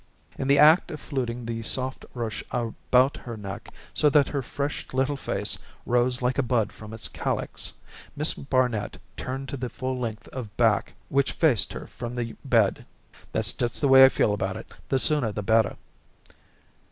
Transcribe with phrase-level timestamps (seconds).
[0.35, 4.87] In the act of fluting the soft ruche about her neck, so that her fresh
[4.93, 7.73] little face rose like a bud from its calyx,
[8.15, 12.83] Miss Barnet turned to the full length of back which faced her from the bed.
[13.31, 15.77] "That's just the way I feel about it the sooner the better."